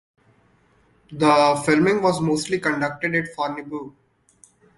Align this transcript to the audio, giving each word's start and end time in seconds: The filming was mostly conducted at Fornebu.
The 1.11 1.61
filming 1.63 2.01
was 2.01 2.21
mostly 2.21 2.59
conducted 2.59 3.13
at 3.13 3.35
Fornebu. 3.37 3.93